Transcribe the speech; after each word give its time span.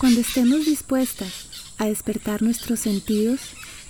Cuando 0.00 0.22
estemos 0.22 0.64
dispuestas 0.64 1.74
a 1.76 1.84
despertar 1.84 2.40
nuestros 2.40 2.80
sentidos, 2.80 3.40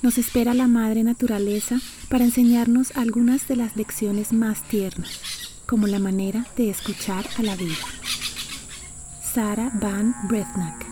nos 0.03 0.19
espera 0.19 0.55
la 0.55 0.67
Madre 0.67 1.05
Naturaleza 1.05 1.79
para 2.09 2.25
enseñarnos 2.25 2.91
algunas 2.97 3.47
de 3.47 3.55
las 3.55 3.77
lecciones 3.77 4.33
más 4.33 4.65
tiernas, 4.65 5.21
como 5.67 5.87
la 5.87 6.01
manera 6.01 6.47
de 6.57 6.69
escuchar 6.69 7.25
a 7.39 7.43
la 7.43 7.55
vida. 7.55 7.77
Sarah 9.23 9.71
Van 9.81 10.17
Brethnack 10.29 10.85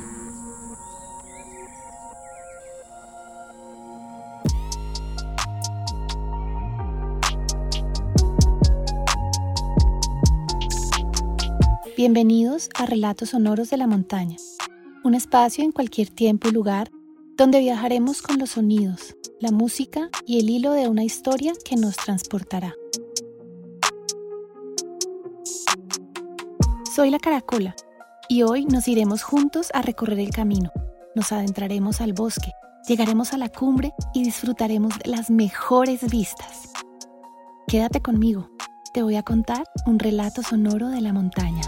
Bienvenidos 11.96 12.71
a 12.75 12.86
Relatos 12.86 13.30
Sonoros 13.30 13.71
de 13.71 13.77
la 13.77 13.89
Montaña, 13.89 14.36
un 15.04 15.14
espacio 15.14 15.64
en 15.64 15.72
cualquier 15.72 16.08
tiempo 16.11 16.48
y 16.48 16.52
lugar 16.52 16.90
donde 17.36 17.61
viajaremos 17.61 18.20
con 18.20 18.38
los 18.38 18.50
sonidos, 18.50 19.16
la 19.40 19.50
música 19.50 20.11
y 20.26 20.40
el 20.40 20.50
hilo 20.50 20.72
de 20.72 20.88
una 20.88 21.04
historia 21.04 21.52
que 21.64 21.76
nos 21.76 21.96
transportará. 21.96 22.74
Soy 26.94 27.11
la 27.11 27.18
Caracola 27.21 27.76
y 28.29 28.43
hoy 28.43 28.64
nos 28.64 28.88
iremos 28.88 29.22
juntos 29.22 29.68
a 29.72 29.82
recorrer 29.82 30.18
el 30.18 30.30
camino. 30.30 30.72
Nos 31.14 31.30
adentraremos 31.30 32.00
al 32.00 32.12
bosque, 32.12 32.50
llegaremos 32.88 33.33
a 33.33 33.38
la 33.38 33.48
cumbre 33.48 33.92
y 34.14 34.24
disfrutaremos 34.24 34.98
de 34.98 35.10
las 35.10 35.30
mejores 35.30 36.10
vistas. 36.10 36.70
Quédate 37.69 38.00
conmigo, 38.00 38.50
te 38.92 39.02
voy 39.02 39.14
a 39.14 39.22
contar 39.22 39.62
un 39.86 40.00
relato 40.00 40.42
sonoro 40.42 40.88
de 40.88 41.00
la 41.00 41.12
montaña. 41.12 41.62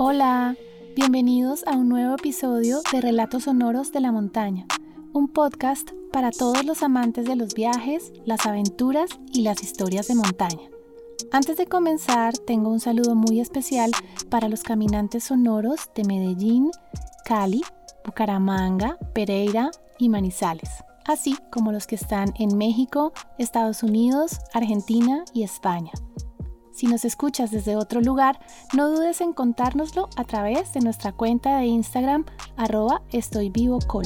Hola, 0.00 0.54
bienvenidos 0.94 1.64
a 1.66 1.72
un 1.72 1.88
nuevo 1.88 2.14
episodio 2.14 2.82
de 2.92 3.00
Relatos 3.00 3.42
Sonoros 3.42 3.90
de 3.90 3.98
la 3.98 4.12
Montaña, 4.12 4.64
un 5.12 5.26
podcast 5.26 5.90
para 6.12 6.30
todos 6.30 6.64
los 6.64 6.84
amantes 6.84 7.26
de 7.26 7.34
los 7.34 7.52
viajes, 7.52 8.12
las 8.24 8.46
aventuras 8.46 9.10
y 9.32 9.42
las 9.42 9.60
historias 9.60 10.06
de 10.06 10.14
montaña. 10.14 10.70
Antes 11.32 11.56
de 11.56 11.66
comenzar, 11.66 12.38
tengo 12.38 12.70
un 12.70 12.78
saludo 12.78 13.16
muy 13.16 13.40
especial 13.40 13.90
para 14.30 14.48
los 14.48 14.62
caminantes 14.62 15.24
sonoros 15.24 15.90
de 15.96 16.04
Medellín, 16.04 16.70
Cali, 17.24 17.64
Bucaramanga, 18.04 18.98
Pereira 19.14 19.72
y 19.98 20.10
Manizales, 20.10 20.70
así 21.06 21.36
como 21.50 21.72
los 21.72 21.88
que 21.88 21.96
están 21.96 22.32
en 22.38 22.56
México, 22.56 23.12
Estados 23.36 23.82
Unidos, 23.82 24.38
Argentina 24.54 25.24
y 25.34 25.42
España. 25.42 25.90
Si 26.78 26.86
nos 26.86 27.04
escuchas 27.04 27.50
desde 27.50 27.74
otro 27.74 28.00
lugar, 28.00 28.38
no 28.72 28.88
dudes 28.88 29.20
en 29.20 29.32
contárnoslo 29.32 30.08
a 30.14 30.22
través 30.22 30.72
de 30.74 30.80
nuestra 30.80 31.10
cuenta 31.10 31.58
de 31.58 31.66
Instagram 31.66 32.24
arroba 32.56 33.02
estoyvivocol. 33.10 34.04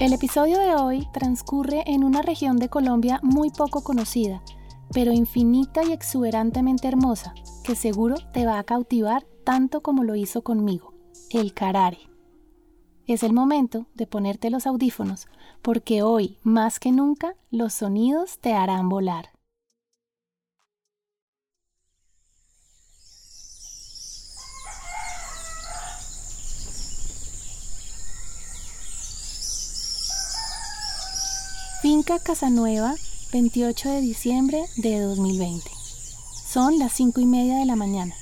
El 0.00 0.12
episodio 0.12 0.58
de 0.58 0.74
hoy 0.74 1.06
transcurre 1.12 1.84
en 1.86 2.02
una 2.02 2.20
región 2.22 2.56
de 2.56 2.68
Colombia 2.68 3.20
muy 3.22 3.50
poco 3.50 3.84
conocida, 3.84 4.42
pero 4.92 5.12
infinita 5.12 5.84
y 5.84 5.92
exuberantemente 5.92 6.88
hermosa, 6.88 7.32
que 7.62 7.76
seguro 7.76 8.16
te 8.32 8.44
va 8.44 8.58
a 8.58 8.64
cautivar 8.64 9.24
tanto 9.44 9.84
como 9.84 10.02
lo 10.02 10.16
hizo 10.16 10.42
conmigo, 10.42 10.94
el 11.30 11.54
Carare. 11.54 12.10
Es 13.06 13.22
el 13.22 13.32
momento 13.32 13.86
de 13.94 14.08
ponerte 14.08 14.50
los 14.50 14.66
audífonos, 14.66 15.28
porque 15.62 16.02
hoy, 16.02 16.38
más 16.42 16.80
que 16.80 16.90
nunca, 16.90 17.36
los 17.52 17.72
sonidos 17.72 18.40
te 18.40 18.52
harán 18.54 18.88
volar. 18.88 19.37
Finca 31.80 32.18
Casanueva, 32.18 32.96
28 33.32 33.88
de 33.88 34.00
diciembre 34.00 34.64
de 34.78 34.98
2020. 34.98 35.70
Son 36.44 36.76
las 36.76 36.92
5 36.94 37.20
y 37.20 37.26
media 37.26 37.58
de 37.58 37.66
la 37.66 37.76
mañana. 37.76 38.16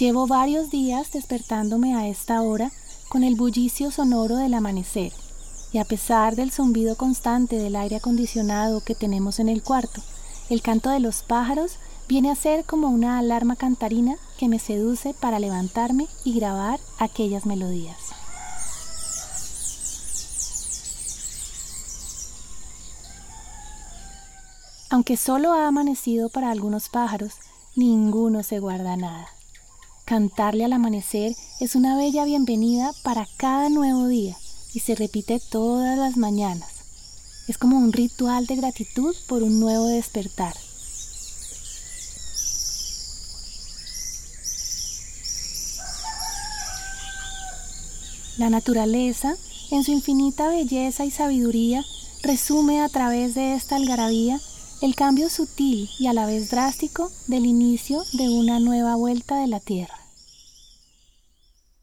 Llevo 0.00 0.26
varios 0.26 0.68
días 0.68 1.12
despertándome 1.12 1.94
a 1.94 2.08
esta 2.08 2.42
hora 2.42 2.72
con 3.08 3.22
el 3.22 3.36
bullicio 3.36 3.92
sonoro 3.92 4.34
del 4.36 4.54
amanecer, 4.54 5.12
y 5.72 5.78
a 5.78 5.84
pesar 5.84 6.34
del 6.34 6.50
zumbido 6.50 6.96
constante 6.96 7.54
del 7.54 7.76
aire 7.76 7.96
acondicionado 7.96 8.80
que 8.80 8.96
tenemos 8.96 9.38
en 9.38 9.48
el 9.48 9.62
cuarto, 9.62 10.02
el 10.48 10.60
canto 10.60 10.90
de 10.90 10.98
los 10.98 11.22
pájaros 11.22 11.76
viene 12.08 12.32
a 12.32 12.34
ser 12.34 12.64
como 12.64 12.88
una 12.88 13.20
alarma 13.20 13.54
cantarina 13.54 14.16
que 14.38 14.48
me 14.48 14.58
seduce 14.58 15.14
para 15.14 15.38
levantarme 15.38 16.08
y 16.24 16.34
grabar 16.34 16.80
aquellas 16.98 17.46
melodías. 17.46 18.19
Aunque 24.92 25.16
solo 25.16 25.52
ha 25.52 25.68
amanecido 25.68 26.30
para 26.30 26.50
algunos 26.50 26.88
pájaros, 26.88 27.34
ninguno 27.76 28.42
se 28.42 28.58
guarda 28.58 28.96
nada. 28.96 29.28
Cantarle 30.04 30.64
al 30.64 30.72
amanecer 30.72 31.36
es 31.60 31.76
una 31.76 31.96
bella 31.96 32.24
bienvenida 32.24 32.90
para 33.04 33.28
cada 33.36 33.68
nuevo 33.68 34.08
día 34.08 34.36
y 34.74 34.80
se 34.80 34.96
repite 34.96 35.38
todas 35.38 35.96
las 35.96 36.16
mañanas. 36.16 36.68
Es 37.46 37.56
como 37.56 37.78
un 37.78 37.92
ritual 37.92 38.46
de 38.46 38.56
gratitud 38.56 39.14
por 39.28 39.44
un 39.44 39.60
nuevo 39.60 39.86
despertar. 39.86 40.56
La 48.38 48.50
naturaleza, 48.50 49.36
en 49.70 49.84
su 49.84 49.92
infinita 49.92 50.48
belleza 50.48 51.04
y 51.04 51.12
sabiduría, 51.12 51.84
resume 52.22 52.80
a 52.80 52.88
través 52.88 53.36
de 53.36 53.54
esta 53.54 53.76
algarabía 53.76 54.40
el 54.80 54.94
cambio 54.94 55.28
sutil 55.28 55.90
y 55.98 56.06
a 56.06 56.14
la 56.14 56.24
vez 56.24 56.50
drástico 56.50 57.10
del 57.26 57.44
inicio 57.44 58.02
de 58.14 58.30
una 58.30 58.60
nueva 58.60 58.96
vuelta 58.96 59.38
de 59.38 59.46
la 59.46 59.60
Tierra. 59.60 59.94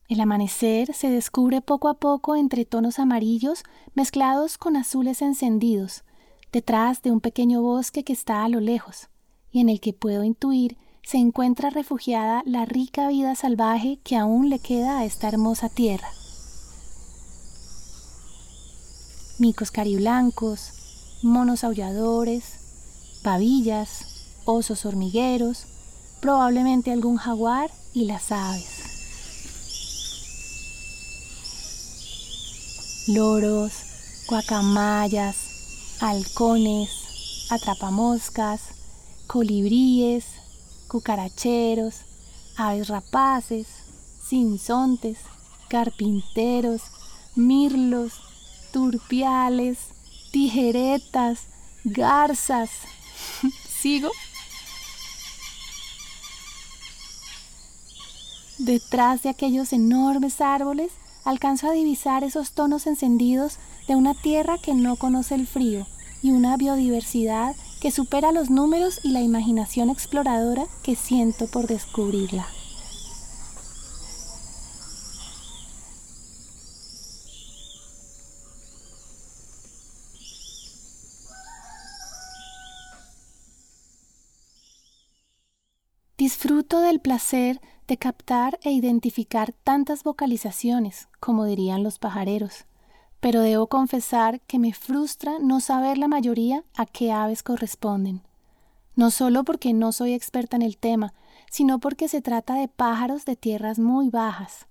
El 0.09 0.19
amanecer 0.19 0.95
se 0.95 1.09
descubre 1.09 1.61
poco 1.61 1.89
a 1.89 1.95
poco 1.95 2.35
entre 2.35 2.65
tonos 2.65 2.97
amarillos 2.97 3.63
mezclados 3.93 4.57
con 4.57 4.75
azules 4.75 5.21
encendidos, 5.21 6.05
detrás 6.51 7.03
de 7.03 7.11
un 7.11 7.21
pequeño 7.21 7.61
bosque 7.61 8.03
que 8.03 8.13
está 8.13 8.43
a 8.43 8.49
lo 8.49 8.61
lejos, 8.61 9.09
y 9.51 9.59
en 9.59 9.69
el 9.69 9.79
que 9.79 9.93
puedo 9.93 10.23
intuir 10.23 10.77
se 11.03 11.17
encuentra 11.17 11.69
refugiada 11.69 12.41
la 12.45 12.65
rica 12.65 13.09
vida 13.09 13.35
salvaje 13.35 13.99
que 14.03 14.15
aún 14.15 14.49
le 14.49 14.57
queda 14.57 14.99
a 14.99 15.05
esta 15.05 15.27
hermosa 15.27 15.69
tierra. 15.69 16.09
Micos 19.37 19.69
cariblancos, 19.69 20.71
monos 21.21 21.63
aulladores, 21.63 22.66
pavillas, 23.27 24.05
osos 24.45 24.85
hormigueros, 24.85 25.65
probablemente 26.21 26.93
algún 26.93 27.17
jaguar 27.17 27.69
y 27.93 28.05
las 28.05 28.31
aves. 28.31 28.69
Loros, 33.09 33.73
guacamayas, 34.29 35.35
halcones, 35.99 37.49
atrapamoscas, 37.49 38.61
colibríes, 39.27 40.23
cucaracheros, 40.87 41.95
aves 42.55 42.87
rapaces, 42.87 43.67
sinsontes, 44.25 45.17
carpinteros, 45.67 46.81
mirlos, 47.35 48.21
turpiales, 48.71 49.79
tijeretas, 50.31 51.47
garzas, 51.83 52.69
¿Sigo? 53.69 54.11
Detrás 58.57 59.21
de 59.21 59.29
aquellos 59.29 59.71
enormes 59.71 60.41
árboles 60.41 60.91
alcanzo 61.23 61.67
a 61.69 61.73
divisar 61.73 62.23
esos 62.23 62.51
tonos 62.51 62.87
encendidos 62.87 63.57
de 63.87 63.95
una 63.95 64.13
tierra 64.13 64.57
que 64.57 64.73
no 64.73 64.95
conoce 64.95 65.35
el 65.35 65.45
frío 65.45 65.85
y 66.23 66.31
una 66.31 66.57
biodiversidad 66.57 67.55
que 67.81 67.91
supera 67.91 68.31
los 68.31 68.49
números 68.49 68.99
y 69.03 69.11
la 69.11 69.21
imaginación 69.21 69.89
exploradora 69.89 70.65
que 70.83 70.95
siento 70.95 71.47
por 71.47 71.67
descubrirla. 71.67 72.47
Disfruto 86.27 86.81
del 86.81 86.99
placer 86.99 87.61
de 87.87 87.95
captar 87.95 88.59
e 88.61 88.71
identificar 88.71 89.53
tantas 89.63 90.03
vocalizaciones, 90.03 91.07
como 91.21 91.45
dirían 91.45 91.83
los 91.83 91.99
pajareros, 91.99 92.65
pero 93.21 93.39
debo 93.39 93.67
confesar 93.67 94.41
que 94.41 94.59
me 94.59 94.73
frustra 94.73 95.39
no 95.39 95.61
saber 95.61 95.97
la 95.97 96.09
mayoría 96.09 96.65
a 96.75 96.85
qué 96.85 97.13
aves 97.13 97.43
corresponden. 97.43 98.23
no 98.97 99.09
solo 99.09 99.45
porque 99.45 99.71
no 99.71 99.93
soy 99.93 100.11
experta 100.11 100.57
en 100.57 100.63
el 100.63 100.77
tema, 100.77 101.13
sino 101.49 101.79
porque 101.79 102.09
se 102.09 102.21
trata 102.21 102.55
de 102.55 102.67
pájaros 102.67 103.23
de 103.23 103.37
tierras 103.37 103.79
muy 103.79 104.09
bajas. 104.09 104.67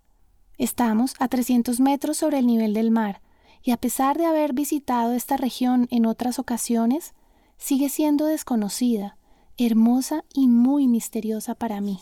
Estamos 0.58 1.14
a 1.18 1.26
300 1.26 1.80
metros 1.80 2.18
sobre 2.18 2.38
el 2.38 2.46
nivel 2.46 2.74
del 2.74 2.90
mar, 2.90 3.22
y 3.62 3.70
a 3.70 3.78
pesar 3.78 4.18
de 4.18 4.26
haber 4.26 4.52
visitado 4.52 5.14
esta 5.14 5.38
región 5.38 5.88
en 5.90 6.04
otras 6.04 6.38
ocasiones, 6.38 7.14
sigue 7.56 7.88
siendo 7.88 8.26
desconocida, 8.26 9.16
hermosa 9.58 10.24
y 10.34 10.48
muy 10.48 10.86
misteriosa 10.86 11.54
para 11.54 11.80
mí, 11.80 11.98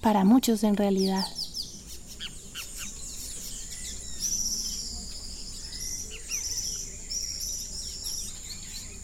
para 0.00 0.24
muchos 0.24 0.62
en 0.62 0.76
realidad. 0.76 1.24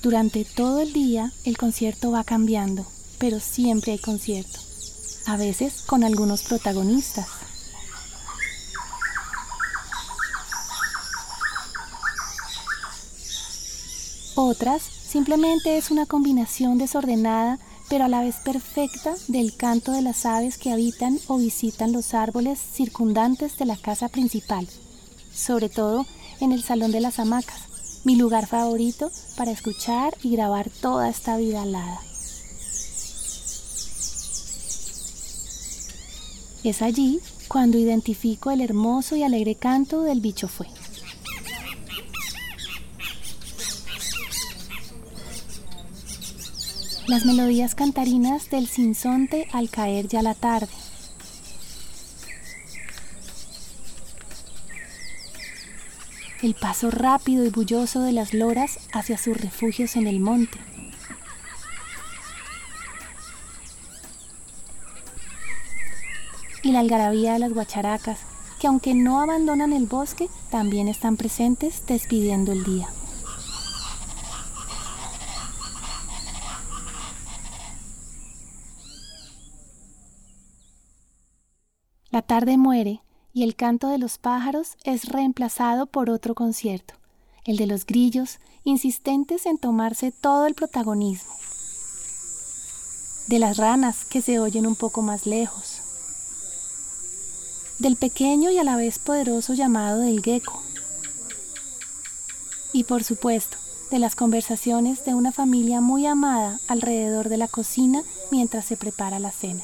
Durante 0.03 0.45
todo 0.45 0.81
el 0.81 0.93
día 0.93 1.33
el 1.45 1.59
concierto 1.59 2.11
va 2.11 2.25
cambiando, 2.25 2.87
pero 3.19 3.39
siempre 3.39 3.93
hay 3.93 3.99
concierto, 3.99 4.59
a 5.27 5.37
veces 5.37 5.83
con 5.83 6.05
algunos 6.05 6.43
protagonistas. 6.45 7.29
Otras 14.37 14.83
simplemente 14.83 15.77
es 15.77 15.91
una 15.91 16.07
combinación 16.07 16.79
desordenada 16.79 17.59
pero 17.91 18.05
a 18.05 18.09
la 18.09 18.23
vez 18.23 18.37
perfecta 18.37 19.17
del 19.27 19.57
canto 19.57 19.91
de 19.91 20.01
las 20.01 20.25
aves 20.25 20.59
que 20.59 20.71
habitan 20.71 21.19
o 21.27 21.39
visitan 21.39 21.91
los 21.91 22.15
árboles 22.15 22.61
circundantes 22.61 23.59
de 23.59 23.65
la 23.67 23.77
casa 23.77 24.09
principal, 24.09 24.69
sobre 25.35 25.69
todo 25.69 26.07
en 26.41 26.53
el 26.53 26.63
Salón 26.63 26.93
de 26.93 27.01
las 27.01 27.19
Hamacas, 27.19 27.63
mi 28.05 28.15
lugar 28.15 28.47
favorito 28.47 29.11
para 29.37 29.51
escuchar 29.51 30.17
y 30.23 30.31
grabar 30.31 30.71
toda 30.71 31.09
esta 31.09 31.37
vida 31.37 31.63
alada. 31.63 32.01
Es 36.63 36.83
allí 36.83 37.19
cuando 37.49 37.77
identifico 37.77 38.53
el 38.53 38.61
hermoso 38.61 39.17
y 39.17 39.25
alegre 39.25 39.57
canto 39.57 40.03
del 40.03 40.21
bicho 40.21 40.47
fue. 40.47 40.69
Las 47.11 47.27
melodías 47.27 47.75
cantarinas 47.75 48.51
del 48.51 48.69
sinsonte 48.69 49.49
al 49.53 49.69
caer 49.69 50.07
ya 50.07 50.23
la 50.23 50.35
tarde 50.35 50.69
el 56.41 56.55
paso 56.55 56.93
rápido 56.93 57.45
y 57.45 57.51
bulloso 57.51 58.03
de 58.03 58.13
las 58.13 58.33
loras 58.33 58.79
hacia 58.93 59.19
sus 59.19 59.37
refugios 59.37 59.97
en 59.97 60.07
el 60.07 60.21
monte. 60.21 60.57
Y 66.63 66.71
la 66.71 66.79
algarabía 66.79 67.33
de 67.33 67.41
las 67.41 67.53
guacharacas, 67.53 68.21
que 68.61 68.69
aunque 68.69 68.95
no 68.95 69.21
abandonan 69.21 69.73
el 69.73 69.87
bosque, 69.87 70.29
también 70.53 70.87
están 70.87 71.17
presentes 71.17 71.85
despidiendo 71.89 72.53
el 72.53 72.63
día. 72.63 72.89
La 82.11 82.23
tarde 82.23 82.57
muere 82.57 83.03
y 83.33 83.45
el 83.45 83.55
canto 83.55 83.87
de 83.89 83.99
los 83.99 84.19
pájaros 84.19 84.77
es 84.83 85.05
reemplazado 85.05 85.87
por 85.87 86.11
otro 86.11 86.35
concierto, 86.35 86.95
el 87.45 87.57
de 87.57 87.69
los 87.69 87.87
grillos, 87.87 88.41
insistentes 88.65 89.47
en 89.47 89.59
tomarse 89.59 90.11
todo 90.11 90.47
el 90.47 90.55
protagonismo, 90.55 91.33
de 93.29 93.39
las 93.39 93.59
ranas 93.59 94.05
que 94.05 94.23
se 94.23 94.41
oyen 94.41 94.67
un 94.67 94.75
poco 94.75 95.03
más 95.03 95.25
lejos, 95.25 95.83
del 97.79 97.95
pequeño 97.95 98.51
y 98.51 98.59
a 98.59 98.65
la 98.65 98.75
vez 98.75 98.99
poderoso 98.99 99.55
llamado 99.55 100.01
del 100.01 100.21
gecko, 100.21 100.61
y 102.73 102.85
por 102.85 103.05
supuesto, 103.05 103.57
de 103.93 104.01
las 104.01 104.17
conversaciones 104.17 105.05
de 105.05 105.15
una 105.15 105.31
familia 105.31 105.81
muy 105.81 106.07
amada 106.07 106.59
alrededor 106.67 107.29
de 107.29 107.37
la 107.37 107.47
cocina 107.47 108.03
mientras 108.33 108.65
se 108.65 108.77
prepara 108.77 109.21
la 109.21 109.31
cena. 109.31 109.63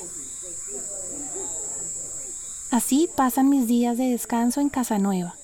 Así 2.77 3.09
pasan 3.17 3.49
mis 3.49 3.67
días 3.67 3.97
de 3.97 4.11
descanso 4.11 4.61
en 4.61 4.69
Casa 4.69 4.99
Nueva, 4.99 5.35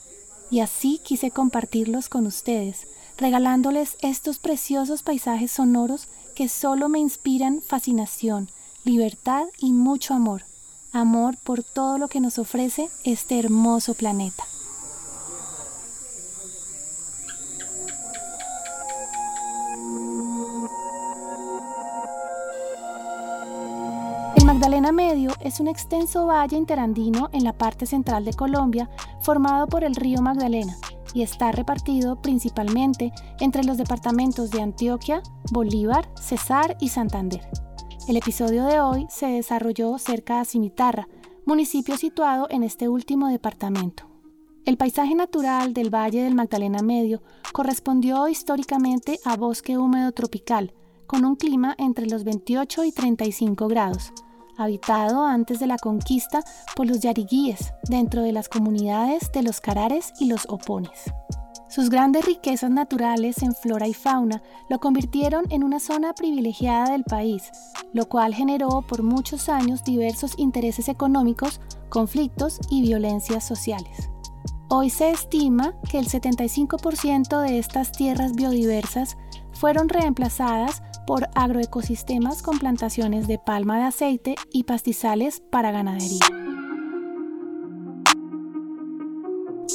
y 0.50 0.60
así 0.60 1.00
quise 1.02 1.30
compartirlos 1.30 2.10
con 2.10 2.26
ustedes, 2.26 2.86
regalándoles 3.16 3.96
estos 4.02 4.38
preciosos 4.38 5.02
paisajes 5.02 5.50
sonoros 5.50 6.08
que 6.34 6.50
solo 6.50 6.90
me 6.90 6.98
inspiran 6.98 7.62
fascinación, 7.62 8.50
libertad 8.84 9.46
y 9.56 9.72
mucho 9.72 10.12
amor, 10.12 10.44
amor 10.92 11.38
por 11.42 11.62
todo 11.62 11.96
lo 11.96 12.08
que 12.08 12.20
nos 12.20 12.38
ofrece 12.38 12.90
este 13.02 13.38
hermoso 13.38 13.94
planeta. 13.94 14.44
Magdalena 24.82 25.14
Medio 25.14 25.30
es 25.38 25.60
un 25.60 25.68
extenso 25.68 26.26
valle 26.26 26.56
interandino 26.56 27.28
en 27.32 27.44
la 27.44 27.52
parte 27.52 27.86
central 27.86 28.24
de 28.24 28.32
Colombia 28.32 28.90
formado 29.20 29.68
por 29.68 29.84
el 29.84 29.94
río 29.94 30.20
Magdalena 30.20 30.76
y 31.14 31.22
está 31.22 31.52
repartido 31.52 32.20
principalmente 32.20 33.12
entre 33.38 33.62
los 33.62 33.78
departamentos 33.78 34.50
de 34.50 34.60
Antioquia, 34.60 35.22
Bolívar, 35.52 36.10
Cesar 36.20 36.76
y 36.80 36.88
Santander. 36.88 37.48
El 38.08 38.16
episodio 38.16 38.64
de 38.64 38.80
hoy 38.80 39.06
se 39.08 39.26
desarrolló 39.26 39.98
cerca 39.98 40.40
de 40.40 40.46
Cimitarra, 40.46 41.06
municipio 41.46 41.96
situado 41.96 42.48
en 42.50 42.64
este 42.64 42.88
último 42.88 43.28
departamento. 43.28 44.08
El 44.64 44.78
paisaje 44.78 45.14
natural 45.14 45.74
del 45.74 45.94
Valle 45.94 46.24
del 46.24 46.34
Magdalena 46.34 46.82
Medio 46.82 47.22
correspondió 47.52 48.26
históricamente 48.26 49.20
a 49.24 49.36
bosque 49.36 49.78
húmedo 49.78 50.10
tropical, 50.10 50.74
con 51.06 51.24
un 51.24 51.36
clima 51.36 51.76
entre 51.78 52.06
los 52.06 52.24
28 52.24 52.82
y 52.82 52.90
35 52.90 53.68
grados, 53.68 54.12
habitado 54.56 55.24
antes 55.24 55.60
de 55.60 55.66
la 55.66 55.78
conquista 55.78 56.42
por 56.76 56.86
los 56.86 57.00
yariguíes 57.00 57.72
dentro 57.88 58.22
de 58.22 58.32
las 58.32 58.48
comunidades 58.48 59.30
de 59.32 59.42
los 59.42 59.60
carares 59.60 60.12
y 60.18 60.26
los 60.26 60.46
opones. 60.48 61.12
Sus 61.68 61.88
grandes 61.88 62.26
riquezas 62.26 62.70
naturales 62.70 63.42
en 63.42 63.54
flora 63.54 63.88
y 63.88 63.94
fauna 63.94 64.42
lo 64.68 64.78
convirtieron 64.78 65.44
en 65.50 65.64
una 65.64 65.80
zona 65.80 66.12
privilegiada 66.12 66.90
del 66.90 67.02
país, 67.02 67.50
lo 67.94 68.10
cual 68.10 68.34
generó 68.34 68.82
por 68.82 69.02
muchos 69.02 69.48
años 69.48 69.82
diversos 69.82 70.34
intereses 70.36 70.88
económicos, 70.88 71.62
conflictos 71.88 72.60
y 72.68 72.82
violencias 72.82 73.44
sociales. 73.44 74.10
Hoy 74.68 74.90
se 74.90 75.10
estima 75.10 75.74
que 75.90 75.98
el 75.98 76.08
75% 76.08 77.40
de 77.40 77.58
estas 77.58 77.92
tierras 77.92 78.34
biodiversas 78.34 79.16
fueron 79.52 79.88
reemplazadas 79.88 80.82
por 81.06 81.28
agroecosistemas 81.34 82.42
con 82.42 82.58
plantaciones 82.58 83.26
de 83.26 83.38
palma 83.38 83.78
de 83.78 83.84
aceite 83.84 84.34
y 84.52 84.64
pastizales 84.64 85.42
para 85.50 85.70
ganadería. 85.70 86.26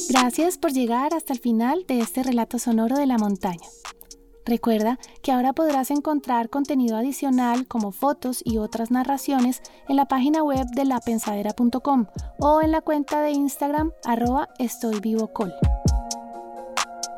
Gracias 0.09 0.57
por 0.57 0.71
llegar 0.71 1.13
hasta 1.13 1.33
el 1.33 1.39
final 1.39 1.85
de 1.87 1.99
este 1.99 2.23
relato 2.23 2.59
sonoro 2.59 2.95
de 2.97 3.05
la 3.05 3.17
montaña. 3.17 3.67
Recuerda 4.45 4.97
que 5.21 5.33
ahora 5.33 5.51
podrás 5.51 5.91
encontrar 5.91 6.49
contenido 6.49 6.95
adicional 6.95 7.67
como 7.67 7.91
fotos 7.91 8.41
y 8.45 8.57
otras 8.57 8.91
narraciones 8.91 9.61
en 9.89 9.97
la 9.97 10.07
página 10.07 10.41
web 10.43 10.65
de 10.67 10.85
lapensadera.com 10.85 12.05
o 12.39 12.61
en 12.61 12.71
la 12.71 12.79
cuenta 12.79 13.21
de 13.21 13.31
Instagram 13.31 13.91
arroba 14.05 14.47
estoyvivocol. 14.57 15.53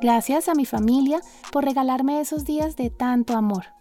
Gracias 0.01 0.49
a 0.49 0.55
mi 0.55 0.65
familia 0.65 1.21
por 1.51 1.65
regalarme 1.65 2.19
esos 2.19 2.45
días 2.45 2.75
de 2.75 2.89
tanto 2.89 3.35
amor 3.35 3.78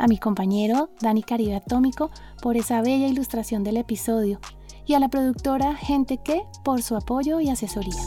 a 0.00 0.08
mi 0.08 0.18
compañero 0.18 0.90
Dani 1.00 1.22
Caribe 1.22 1.54
Atómico 1.54 2.10
por 2.42 2.56
esa 2.56 2.82
bella 2.82 3.06
ilustración 3.06 3.62
del 3.62 3.76
episodio 3.76 4.40
y 4.86 4.94
a 4.94 4.98
la 4.98 5.08
productora 5.08 5.76
Gente 5.76 6.18
Que 6.18 6.42
por 6.64 6.82
su 6.82 6.96
apoyo 6.96 7.38
y 7.40 7.50
asesoría. 7.50 8.02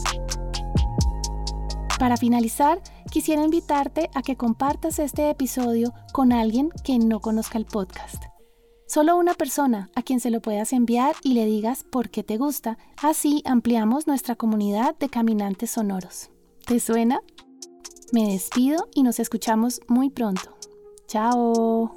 Para 2.00 2.18
finalizar, 2.18 2.82
quisiera 3.12 3.44
invitarte 3.44 4.10
a 4.14 4.24
que 4.24 4.36
compartas 4.36 5.00
este 5.00 5.30
episodio 5.30 5.94
con 6.12 6.34
alguien 6.34 6.70
que 6.84 6.98
no 6.98 7.22
conozca 7.22 7.58
el 7.58 7.66
podcast. 7.66 8.24
Solo 8.88 9.16
una 9.16 9.36
persona 9.36 9.90
a 9.96 10.02
quien 10.02 10.20
se 10.20 10.30
lo 10.30 10.42
puedas 10.42 10.74
enviar 10.74 11.16
y 11.24 11.34
le 11.34 11.46
digas 11.46 11.86
por 11.90 12.10
qué 12.10 12.24
te 12.24 12.38
gusta. 12.38 12.78
Así 13.02 13.42
ampliamos 13.46 14.08
nuestra 14.08 14.36
comunidad 14.36 14.98
de 14.98 15.10
caminantes 15.10 15.72
sonoros. 15.72 16.30
¿Te 16.66 16.80
suena? 16.80 17.22
Me 18.12 18.32
despido 18.32 18.88
y 18.94 19.04
nos 19.04 19.20
escuchamos 19.20 19.82
muy 19.88 20.10
pronto. 20.10 20.53
Ciao. 21.14 21.96